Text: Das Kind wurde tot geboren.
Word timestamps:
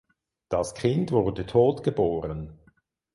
Das 0.49 0.73
Kind 0.73 1.11
wurde 1.11 1.45
tot 1.45 1.83
geboren. 1.83 2.57